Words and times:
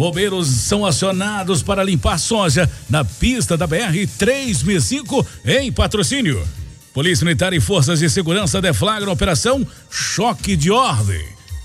Bombeiros 0.00 0.48
são 0.48 0.86
acionados 0.86 1.62
para 1.62 1.84
limpar 1.84 2.16
soja 2.16 2.66
na 2.88 3.04
pista 3.04 3.54
da 3.54 3.66
BR 3.66 4.08
365 4.16 5.26
em 5.44 5.70
patrocínio. 5.70 6.42
Polícia 6.94 7.22
Militar 7.22 7.52
e 7.52 7.60
Forças 7.60 7.98
de 7.98 8.08
Segurança 8.08 8.62
deflagram 8.62 9.12
operação 9.12 9.66
Choque 9.90 10.56
de 10.56 10.70
Ordem. 10.70 11.22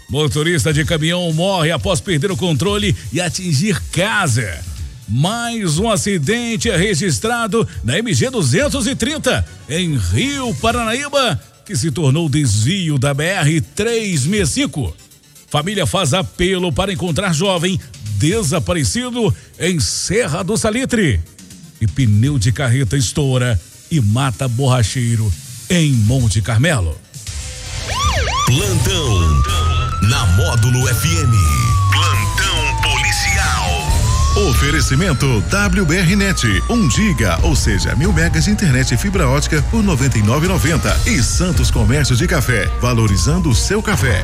Motorista 0.10 0.74
de 0.74 0.84
caminhão 0.84 1.32
morre 1.32 1.72
após 1.72 2.02
perder 2.02 2.30
o 2.30 2.36
controle 2.36 2.94
e 3.14 3.22
atingir 3.22 3.82
casa. 3.90 4.60
Mais 5.08 5.80
um 5.80 5.90
acidente 5.90 6.70
é 6.70 6.76
registrado 6.76 7.66
na 7.86 7.98
MG 7.98 8.32
230 8.32 9.48
em 9.70 9.96
Rio 9.96 10.54
Paranaíba, 10.56 11.42
que 11.66 11.74
se 11.74 11.90
tornou 11.90 12.28
desvio 12.28 13.00
da 13.00 13.14
BR 13.14 13.62
365. 13.74 14.94
Família 15.48 15.86
faz 15.86 16.14
apelo 16.14 16.70
para 16.70 16.92
encontrar 16.92 17.34
jovem 17.34 17.80
desaparecido 18.18 19.34
em 19.60 19.80
Serra 19.80 20.44
do 20.44 20.58
Salitre. 20.58 21.22
E 21.80 21.88
pneu 21.88 22.38
de 22.38 22.52
carreta 22.52 22.98
estoura 22.98 23.60
e 23.92 24.00
mata 24.02 24.48
borracheiro 24.48 25.32
em 25.70 25.92
Monte 25.92 26.42
Carmelo. 26.42 26.98
Plantão 28.46 29.44
na 30.10 30.26
Módulo 30.38 30.88
FM. 30.88 31.34
Plantão 31.92 32.82
policial. 32.82 34.50
Oferecimento 34.50 35.26
WBRnet, 35.48 36.46
1 36.70 36.74
um 36.74 36.92
giga, 36.92 37.40
ou 37.42 37.56
seja, 37.56 37.96
mil 37.96 38.14
megas 38.14 38.46
de 38.46 38.52
internet 38.52 38.94
e 38.94 38.98
fibra 38.98 39.28
ótica 39.28 39.62
por 39.72 39.84
99,90 39.84 41.08
e 41.08 41.24
Santos 41.24 41.72
Comércio 41.72 42.16
de 42.16 42.28
Café, 42.28 42.68
valorizando 42.80 43.50
o 43.50 43.56
seu 43.56 43.82
café. 43.82 44.24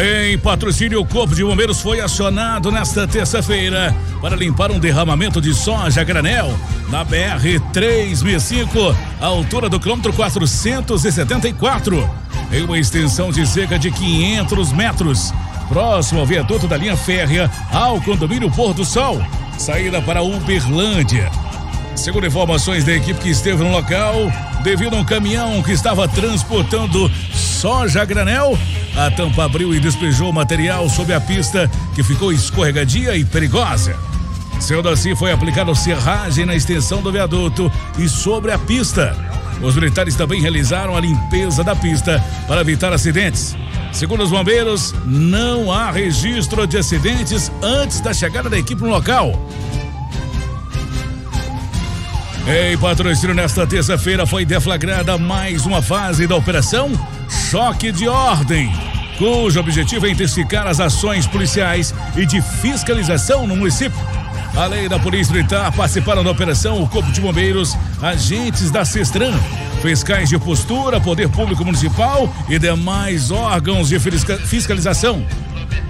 Em 0.00 0.38
patrocínio, 0.38 1.00
o 1.00 1.04
Corpo 1.04 1.34
de 1.34 1.42
Bombeiros 1.42 1.80
foi 1.80 2.00
acionado 2.00 2.70
nesta 2.70 3.04
terça-feira 3.04 3.92
para 4.20 4.36
limpar 4.36 4.70
um 4.70 4.78
derramamento 4.78 5.40
de 5.40 5.52
soja 5.52 6.04
granel 6.04 6.56
na 6.88 7.02
BR 7.02 7.58
365, 7.72 8.96
altura 9.20 9.68
do 9.68 9.80
quilômetro 9.80 10.12
474, 10.12 12.08
em 12.52 12.62
uma 12.62 12.78
extensão 12.78 13.32
de 13.32 13.44
cerca 13.44 13.76
de 13.76 13.90
500 13.90 14.72
metros, 14.72 15.34
próximo 15.68 16.20
ao 16.20 16.26
viaduto 16.26 16.68
da 16.68 16.76
linha 16.76 16.96
férrea 16.96 17.50
ao 17.72 18.00
condomínio 18.00 18.52
Pôr 18.52 18.72
do 18.72 18.84
Sol, 18.84 19.20
saída 19.58 20.00
para 20.00 20.22
Uberlândia. 20.22 21.28
Segundo 21.96 22.24
informações 22.24 22.84
da 22.84 22.92
equipe 22.92 23.18
que 23.18 23.30
esteve 23.30 23.64
no 23.64 23.72
local, 23.72 24.14
devido 24.62 24.94
a 24.94 25.00
um 25.00 25.04
caminhão 25.04 25.60
que 25.60 25.72
estava 25.72 26.06
transportando 26.06 27.10
soja 27.34 28.04
granel, 28.04 28.56
a 28.98 29.10
tampa 29.12 29.44
abriu 29.44 29.72
e 29.72 29.78
despejou 29.78 30.32
material 30.32 30.88
sobre 30.88 31.14
a 31.14 31.20
pista, 31.20 31.70
que 31.94 32.02
ficou 32.02 32.32
escorregadia 32.32 33.16
e 33.16 33.24
perigosa. 33.24 33.94
Sendo 34.58 34.88
assim, 34.88 35.14
foi 35.14 35.30
aplicada 35.30 35.72
serragem 35.72 36.44
na 36.44 36.56
extensão 36.56 37.00
do 37.00 37.12
viaduto 37.12 37.70
e 37.96 38.08
sobre 38.08 38.50
a 38.50 38.58
pista. 38.58 39.16
Os 39.62 39.76
militares 39.76 40.16
também 40.16 40.40
realizaram 40.40 40.96
a 40.96 41.00
limpeza 41.00 41.62
da 41.62 41.76
pista 41.76 42.22
para 42.48 42.60
evitar 42.60 42.92
acidentes. 42.92 43.56
Segundo 43.92 44.24
os 44.24 44.30
bombeiros, 44.30 44.92
não 45.06 45.70
há 45.70 45.92
registro 45.92 46.66
de 46.66 46.76
acidentes 46.76 47.52
antes 47.62 48.00
da 48.00 48.12
chegada 48.12 48.50
da 48.50 48.58
equipe 48.58 48.82
no 48.82 48.88
local. 48.88 49.32
Em 52.48 52.76
patrocínio, 52.78 53.34
nesta 53.34 53.64
terça-feira 53.64 54.26
foi 54.26 54.44
deflagrada 54.44 55.16
mais 55.16 55.66
uma 55.66 55.82
fase 55.82 56.26
da 56.26 56.34
operação 56.34 56.90
Choque 57.28 57.92
de 57.92 58.08
Ordem, 58.08 58.72
cujo 59.18 59.58
objetivo 59.58 60.06
é 60.06 60.10
intensificar 60.10 60.66
as 60.66 60.78
ações 60.78 61.26
policiais 61.26 61.92
e 62.16 62.24
de 62.24 62.40
fiscalização 62.40 63.46
no 63.46 63.56
município. 63.56 63.98
Além 64.56 64.88
da 64.88 64.98
Polícia 64.98 65.34
Militar, 65.34 65.70
participaram 65.72 66.24
da 66.24 66.30
operação 66.30 66.82
o 66.82 66.88
Corpo 66.88 67.10
de 67.12 67.20
Bombeiros, 67.20 67.76
agentes 68.00 68.70
da 68.70 68.84
Cestran, 68.84 69.32
fiscais 69.82 70.28
de 70.28 70.38
postura, 70.38 71.00
Poder 71.00 71.28
Público 71.28 71.64
Municipal 71.64 72.32
e 72.48 72.58
demais 72.58 73.30
órgãos 73.30 73.88
de 73.88 73.98
fiscalização. 73.98 75.24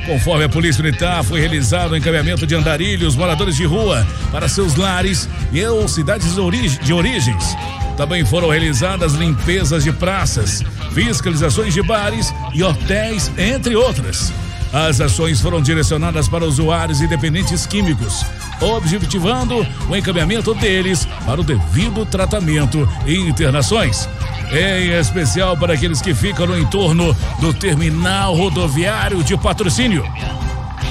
Conforme 0.06 0.44
a 0.44 0.48
Polícia 0.48 0.82
Militar, 0.82 1.22
foi 1.22 1.38
realizado 1.38 1.92
o 1.92 1.96
encaminhamento 1.96 2.46
de 2.46 2.54
andarilhos, 2.54 3.14
moradores 3.14 3.56
de 3.56 3.64
rua, 3.64 4.06
para 4.32 4.48
seus 4.48 4.74
lares 4.74 5.28
e 5.52 5.64
ou 5.64 5.86
cidades 5.86 6.34
de 6.82 6.92
origens. 6.92 7.56
Também 7.96 8.24
foram 8.24 8.48
realizadas 8.48 9.14
limpezas 9.14 9.84
de 9.84 9.92
praças, 9.92 10.62
fiscalizações 10.92 11.74
de 11.74 11.82
bares 11.82 12.32
e 12.54 12.62
hotéis, 12.62 13.30
entre 13.36 13.76
outras. 13.76 14.32
As 14.72 15.00
ações 15.00 15.40
foram 15.40 15.62
direcionadas 15.62 16.28
para 16.28 16.44
usuários 16.44 17.00
e 17.00 17.06
dependentes 17.06 17.66
químicos, 17.66 18.24
objetivando 18.60 19.66
o 19.88 19.96
encaminhamento 19.96 20.54
deles 20.54 21.06
para 21.24 21.40
o 21.40 21.44
devido 21.44 22.04
tratamento 22.04 22.86
e 23.06 23.16
internações 23.16 24.08
em 24.52 24.92
especial 24.92 25.56
para 25.56 25.74
aqueles 25.74 26.00
que 26.00 26.14
ficam 26.14 26.46
no 26.46 26.58
entorno 26.58 27.14
do 27.40 27.52
terminal 27.52 28.34
rodoviário 28.34 29.22
de 29.22 29.36
patrocínio. 29.36 30.04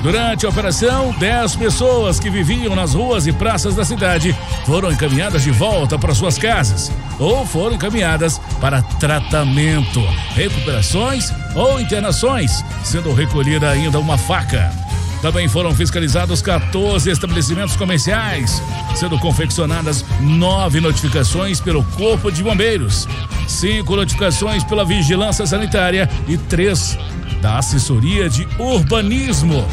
Durante 0.01 0.45
a 0.45 0.49
operação, 0.49 1.13
10 1.17 1.55
pessoas 1.55 2.19
que 2.19 2.29
viviam 2.29 2.75
nas 2.75 2.93
ruas 2.93 3.25
e 3.25 3.33
praças 3.33 3.75
da 3.75 3.83
cidade 3.83 4.35
foram 4.65 4.91
encaminhadas 4.91 5.43
de 5.43 5.51
volta 5.51 5.97
para 5.97 6.13
suas 6.13 6.37
casas 6.37 6.91
ou 7.19 7.45
foram 7.45 7.75
encaminhadas 7.75 8.39
para 8.61 8.81
tratamento, 8.81 10.01
recuperações 10.35 11.33
ou 11.55 11.81
internações, 11.81 12.63
sendo 12.83 13.11
recolhida 13.13 13.69
ainda 13.69 13.99
uma 13.99 14.17
faca. 14.17 14.71
Também 15.21 15.47
foram 15.47 15.73
fiscalizados 15.73 16.41
14 16.41 17.09
estabelecimentos 17.09 17.75
comerciais, 17.75 18.61
sendo 18.95 19.17
confeccionadas 19.19 20.05
nove 20.21 20.79
notificações 20.79 21.59
pelo 21.59 21.83
Corpo 21.83 22.31
de 22.31 22.43
Bombeiros, 22.43 23.07
cinco 23.47 23.95
notificações 23.95 24.63
pela 24.63 24.85
Vigilância 24.85 25.45
Sanitária 25.45 26.09
e 26.27 26.37
três 26.37 26.97
da 27.41 27.57
Assessoria 27.57 28.29
de 28.29 28.47
Urbanismo. 28.59 29.65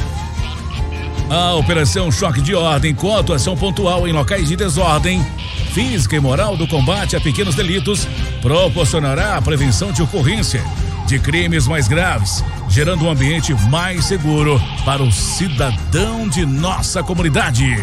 A 1.29 1.55
Operação 1.55 2.11
Choque 2.11 2.41
de 2.41 2.55
Ordem, 2.55 2.95
com 2.95 3.17
atuação 3.17 3.57
pontual 3.57 4.07
em 4.07 4.13
locais 4.13 4.49
de 4.49 4.57
desordem 4.57 5.25
física 5.73 6.15
e 6.15 6.21
moral 6.21 6.57
do 6.57 6.69
combate 6.69 7.17
a 7.17 7.21
pequenos 7.21 7.55
delitos, 7.55 8.07
proporcionará 8.41 9.37
a 9.37 9.43
prevenção 9.43 9.91
de 9.91 10.03
ocorrência 10.03 10.63
de 11.07 11.19
crimes 11.19 11.67
mais 11.67 11.87
graves, 11.87 12.45
gerando 12.69 13.05
um 13.05 13.11
ambiente 13.11 13.55
mais 13.69 14.07
seguro 14.07 14.61
para 14.85 15.03
o 15.03 15.13
cidadão 15.13 16.29
de 16.29 16.47
nossa 16.47 17.03
comunidade. 17.03 17.77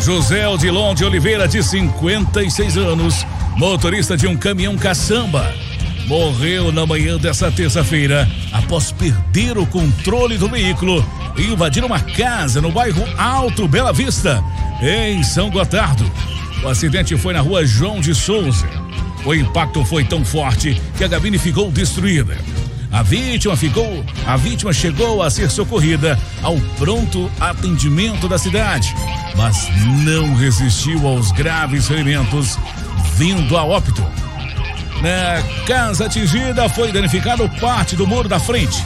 José 0.00 0.46
Odilon 0.46 0.94
de 0.94 1.04
Oliveira, 1.04 1.48
de 1.48 1.62
56 1.62 2.76
anos, 2.76 3.26
motorista 3.56 4.16
de 4.16 4.26
um 4.26 4.36
caminhão 4.36 4.76
caçamba, 4.76 5.52
morreu 6.06 6.70
na 6.70 6.86
manhã 6.86 7.18
dessa 7.18 7.50
terça-feira 7.50 8.28
após 8.52 8.92
perder 8.92 9.58
o 9.58 9.66
controle 9.66 10.38
do 10.38 10.48
veículo 10.48 11.04
e 11.36 11.46
invadir 11.46 11.84
uma 11.84 11.98
casa 11.98 12.60
no 12.60 12.70
bairro 12.70 13.04
Alto 13.18 13.66
Bela 13.66 13.92
Vista, 13.92 14.42
em 14.80 15.22
São 15.24 15.50
Gotardo. 15.50 16.08
O 16.66 16.68
acidente 16.68 17.16
foi 17.16 17.32
na 17.32 17.40
rua 17.40 17.64
João 17.64 18.00
de 18.00 18.12
Souza. 18.12 18.68
O 19.24 19.32
impacto 19.32 19.84
foi 19.84 20.02
tão 20.02 20.24
forte 20.24 20.82
que 20.98 21.04
a 21.04 21.08
cabine 21.08 21.38
ficou 21.38 21.70
destruída. 21.70 22.36
A 22.90 23.04
vítima 23.04 23.56
ficou, 23.56 24.04
a 24.26 24.36
vítima 24.36 24.72
chegou 24.72 25.22
a 25.22 25.30
ser 25.30 25.48
socorrida 25.48 26.18
ao 26.42 26.58
pronto 26.76 27.30
atendimento 27.38 28.26
da 28.26 28.36
cidade, 28.36 28.92
mas 29.36 29.68
não 30.02 30.34
resistiu 30.34 31.06
aos 31.06 31.30
graves 31.30 31.86
ferimentos, 31.86 32.58
vindo 33.14 33.56
a 33.56 33.62
óbito. 33.62 34.04
Na 35.00 35.64
casa 35.68 36.06
atingida 36.06 36.68
foi 36.68 36.90
danificado 36.90 37.48
parte 37.60 37.94
do 37.94 38.08
muro 38.08 38.28
da 38.28 38.40
frente, 38.40 38.84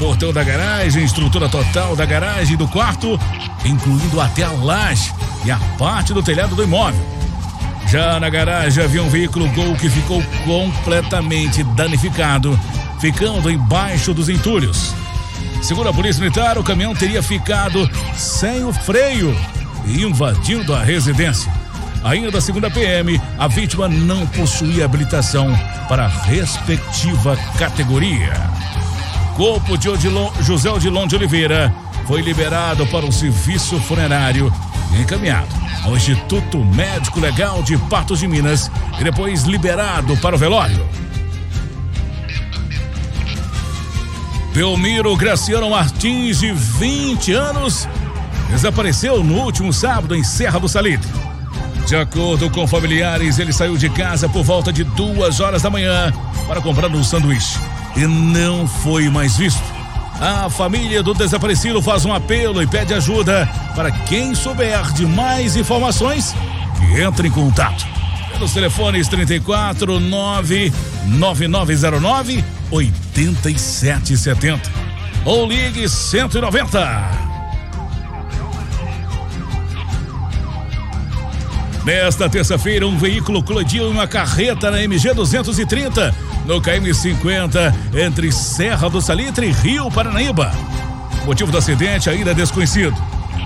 portão 0.00 0.32
da 0.32 0.42
garagem, 0.42 1.04
estrutura 1.04 1.48
total 1.48 1.94
da 1.94 2.04
garagem 2.04 2.54
e 2.54 2.56
do 2.56 2.66
quarto, 2.66 3.16
incluindo 3.64 4.20
até 4.20 4.42
a 4.42 4.50
laje 4.50 5.14
e 5.44 5.50
a 5.52 5.58
parte 5.78 6.12
do 6.12 6.24
telhado 6.24 6.56
do 6.56 6.64
imóvel. 6.64 7.19
Já 7.90 8.20
na 8.20 8.30
garagem 8.30 8.84
havia 8.84 9.02
um 9.02 9.08
veículo 9.08 9.48
Gol 9.48 9.74
que 9.74 9.90
ficou 9.90 10.22
completamente 10.44 11.64
danificado, 11.64 12.56
ficando 13.00 13.50
embaixo 13.50 14.14
dos 14.14 14.28
entulhos. 14.28 14.94
Segundo 15.60 15.88
a 15.88 15.92
Polícia 15.92 16.22
Militar, 16.22 16.56
o 16.56 16.62
caminhão 16.62 16.94
teria 16.94 17.20
ficado 17.20 17.90
sem 18.14 18.62
o 18.64 18.72
freio 18.72 19.36
e 19.84 20.04
invadindo 20.04 20.72
a 20.72 20.84
residência. 20.84 21.52
Ainda 22.04 22.40
segundo 22.40 22.66
a 22.66 22.70
PM, 22.70 23.20
a 23.36 23.48
vítima 23.48 23.88
não 23.88 24.24
possuía 24.24 24.84
habilitação 24.84 25.52
para 25.88 26.04
a 26.04 26.08
respectiva 26.08 27.36
categoria. 27.58 28.34
Corpo 29.36 29.76
de 29.76 29.88
Odilon, 29.88 30.30
José 30.42 30.70
Odilon 30.70 31.08
de 31.08 31.16
Oliveira 31.16 31.74
foi 32.06 32.22
liberado 32.22 32.86
para 32.86 33.04
o 33.04 33.10
serviço 33.10 33.80
funerário 33.80 34.52
e 34.96 35.02
encaminhado 35.02 35.69
ao 35.84 35.96
Instituto 35.96 36.64
Médico 36.64 37.20
Legal 37.20 37.62
de 37.62 37.76
Patos 37.76 38.18
de 38.18 38.28
Minas 38.28 38.70
e 38.98 39.04
depois 39.04 39.42
liberado 39.42 40.16
para 40.18 40.36
o 40.36 40.38
velório. 40.38 40.86
Belmiro 44.52 45.16
Graciano 45.16 45.70
Martins, 45.70 46.40
de 46.40 46.52
20 46.52 47.32
anos, 47.32 47.88
desapareceu 48.50 49.22
no 49.22 49.40
último 49.42 49.72
sábado 49.72 50.14
em 50.14 50.24
Serra 50.24 50.58
do 50.58 50.68
Salitre. 50.68 51.08
De 51.86 51.96
acordo 51.96 52.50
com 52.50 52.66
familiares, 52.66 53.38
ele 53.38 53.52
saiu 53.52 53.76
de 53.76 53.88
casa 53.88 54.28
por 54.28 54.42
volta 54.42 54.72
de 54.72 54.84
duas 54.84 55.40
horas 55.40 55.62
da 55.62 55.70
manhã 55.70 56.12
para 56.46 56.60
comprar 56.60 56.88
um 56.88 57.02
sanduíche 57.02 57.58
e 57.96 58.06
não 58.06 58.66
foi 58.66 59.08
mais 59.08 59.36
visto. 59.36 59.79
A 60.20 60.48
família 60.50 61.02
do 61.02 61.14
desaparecido 61.14 61.80
faz 61.80 62.04
um 62.04 62.12
apelo 62.12 62.62
e 62.62 62.66
pede 62.66 62.92
ajuda 62.92 63.48
para 63.74 63.90
quem 63.90 64.34
souber 64.34 64.92
de 64.92 65.06
mais 65.06 65.56
informações 65.56 66.34
que 66.76 67.00
entre 67.00 67.28
em 67.28 67.30
contato. 67.30 67.86
Pelos 68.30 68.52
telefones 68.52 69.08
34 69.08 69.98
99909 69.98 72.44
8770 72.70 74.70
ou 75.24 75.46
ligue 75.46 75.88
190. 75.88 77.29
Nesta 81.84 82.28
terça-feira, 82.28 82.86
um 82.86 82.98
veículo 82.98 83.42
colidiu 83.42 83.88
em 83.88 83.90
uma 83.90 84.06
carreta 84.06 84.70
na 84.70 84.82
MG 84.82 85.14
230 85.14 86.14
no 86.44 86.60
KM 86.60 86.92
50 86.92 87.74
entre 87.94 88.30
Serra 88.30 88.90
do 88.90 89.00
Salitre 89.00 89.48
e 89.48 89.52
Rio 89.52 89.90
Paranaíba. 89.90 90.52
O 91.22 91.26
motivo 91.26 91.50
do 91.50 91.58
acidente 91.58 92.10
ainda 92.10 92.32
é 92.32 92.34
desconhecido. 92.34 92.94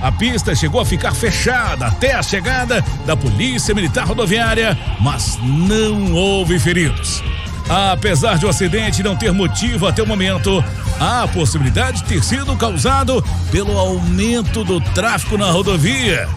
A 0.02 0.10
pista 0.10 0.54
chegou 0.54 0.81
a 0.81 0.84
ficar 0.84 1.14
fechada 1.14 1.86
até 1.86 2.14
a 2.14 2.22
chegada 2.22 2.84
da 3.06 3.16
Polícia 3.16 3.75
Militar 3.75 4.06
Rodoviária, 4.06 4.76
mas 5.00 5.38
não 5.40 6.12
houve 6.12 6.58
feridos. 6.58 7.22
Apesar 7.69 8.36
de 8.36 8.44
o 8.44 8.48
acidente 8.48 9.02
não 9.02 9.16
ter 9.16 9.32
motivo 9.32 9.86
até 9.86 10.02
o 10.02 10.06
momento, 10.06 10.62
há 11.00 11.22
a 11.22 11.28
possibilidade 11.28 12.02
de 12.02 12.04
ter 12.04 12.22
sido 12.22 12.54
causado 12.56 13.25
pelo 13.50 13.78
aumento 13.78 14.64
do 14.64 14.81
tráfego 14.81 15.38
na 15.38 15.50
rodovia. 15.50 16.28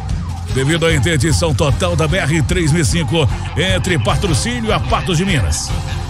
Devido 0.54 0.86
à 0.86 0.94
interdição 0.94 1.54
total 1.54 1.96
da 1.96 2.08
BR-365 2.08 3.28
entre 3.58 4.00
Patrocínio 4.00 4.74
e 4.74 4.80
Patos 4.90 5.18
de 5.18 5.26
Minas. 5.26 5.70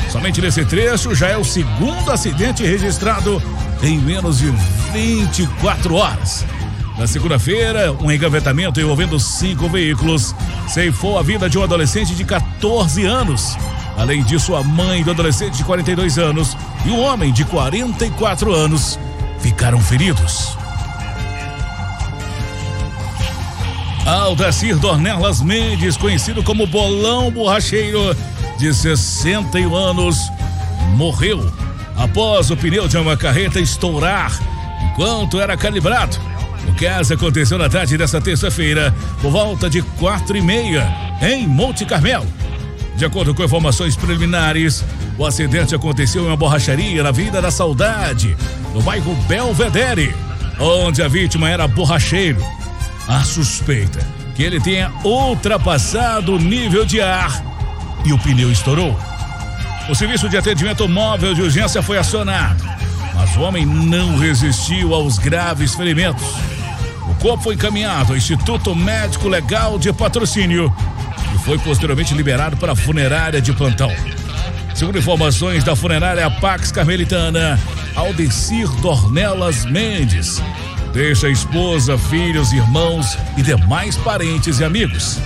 Somente 0.10 0.42
nesse 0.42 0.64
trecho 0.66 1.14
já 1.14 1.28
é 1.28 1.38
o 1.38 1.44
segundo 1.44 2.12
acidente 2.12 2.64
registrado 2.64 3.42
em 3.84 4.00
menos 4.00 4.40
de 4.40 4.50
24 4.94 5.96
horas. 5.96 6.46
Na 6.98 7.06
segunda-feira, 7.06 7.92
um 8.02 8.12
engavetamento 8.12 8.82
envolvendo 8.82 9.20
cinco 9.20 9.70
veículos 9.70 10.34
ceifou 10.68 11.20
a 11.20 11.22
vida 11.22 11.48
de 11.48 11.58
um 11.58 11.64
adolescente 11.64 12.16
de 12.16 12.24
14 12.24 13.06
anos. 13.06 13.56
Além 13.96 14.24
disso, 14.24 14.56
a 14.56 14.64
mãe 14.64 15.04
do 15.04 15.12
adolescente 15.12 15.58
de 15.58 15.64
42 15.64 16.18
anos 16.18 16.58
e 16.86 16.90
um 16.90 17.00
homem 17.00 17.32
de 17.32 17.46
44 17.46 18.54
anos 18.54 18.98
ficaram 19.40 19.80
feridos. 19.80 20.58
Aldacir 24.08 24.78
Dornelas 24.78 25.42
Mendes, 25.42 25.98
conhecido 25.98 26.42
como 26.42 26.66
Bolão 26.66 27.30
Borracheiro, 27.30 28.16
de 28.58 28.74
61 28.74 29.76
anos, 29.76 30.32
morreu 30.96 31.52
após 31.98 32.50
o 32.50 32.56
pneu 32.56 32.88
de 32.88 32.96
uma 32.96 33.18
carreta 33.18 33.60
estourar 33.60 34.32
enquanto 34.82 35.42
era 35.42 35.58
calibrado. 35.58 36.18
O 36.70 36.74
caso 36.76 37.16
aconteceu 37.16 37.58
na 37.58 37.68
tarde 37.68 37.98
desta 37.98 38.22
terça-feira, 38.22 38.96
por 39.22 39.30
volta 39.30 39.70
de 39.70 39.82
quatro 39.82 40.38
e 40.38 40.42
meia, 40.42 40.88
em 41.22 41.46
Monte 41.46 41.84
Carmelo. 41.84 42.28
De 42.96 43.04
acordo 43.04 43.36
com 43.36 43.44
informações 43.44 43.98
preliminares, 43.98 44.86
o 45.18 45.26
acidente 45.26 45.76
aconteceu 45.76 46.24
em 46.24 46.28
uma 46.28 46.38
borracharia 46.38 47.04
na 47.04 47.12
Vida 47.12 47.42
da 47.42 47.52
Saudade, 47.52 48.38
no 48.74 48.82
bairro 48.82 49.14
Belvedere, 49.28 50.16
onde 50.58 51.04
a 51.04 51.10
vítima 51.10 51.50
era 51.50 51.68
borracheiro. 51.68 52.57
A 53.08 53.24
suspeita 53.24 54.06
que 54.36 54.44
ele 54.44 54.60
tenha 54.60 54.92
ultrapassado 55.04 56.36
o 56.36 56.40
nível 56.40 56.86
de 56.86 57.02
ar 57.02 57.42
e 58.06 58.12
o 58.12 58.20
pneu 58.20 58.52
estourou. 58.52 58.98
O 59.90 59.96
serviço 59.96 60.28
de 60.28 60.38
atendimento 60.38 60.88
móvel 60.90 61.34
de 61.34 61.42
urgência 61.42 61.82
foi 61.82 61.98
acionado, 61.98 62.64
mas 63.16 63.36
o 63.38 63.42
homem 63.42 63.66
não 63.66 64.18
resistiu 64.18 64.94
aos 64.94 65.18
graves 65.18 65.74
ferimentos. 65.74 66.24
O 67.10 67.16
corpo 67.16 67.46
foi 67.46 67.56
encaminhado 67.56 68.12
ao 68.12 68.18
Instituto 68.18 68.76
Médico 68.76 69.30
Legal 69.30 69.80
de 69.80 69.92
Patrocínio 69.94 70.72
e 71.34 71.40
foi 71.40 71.58
posteriormente 71.58 72.14
liberado 72.14 72.58
para 72.58 72.74
a 72.74 72.76
funerária 72.76 73.42
de 73.42 73.54
plantão. 73.54 73.92
Segundo 74.76 75.00
informações 75.00 75.64
da 75.64 75.76
funerária 75.76 76.30
Pax 76.30 76.72
Carmelitana, 76.72 77.58
Aldecir 77.96 78.70
Dornelas 78.82 79.66
Mendes 79.66 80.42
deixa 80.94 81.30
esposa, 81.30 81.98
filhos, 81.98 82.52
irmãos 82.52 83.18
e 83.38 83.42
demais 83.42 83.96
parentes 83.98 84.60
e 84.60 84.64
amigos. 84.64 85.20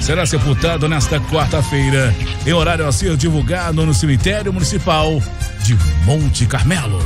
Será 0.00 0.24
sepultado 0.24 0.88
nesta 0.88 1.20
quarta-feira, 1.20 2.14
em 2.46 2.52
horário 2.52 2.86
a 2.86 2.92
ser 2.92 3.16
divulgado 3.16 3.84
no 3.84 3.92
cemitério 3.92 4.52
municipal 4.52 5.22
de 5.62 5.76
Monte 6.04 6.46
Carmelo. 6.46 7.00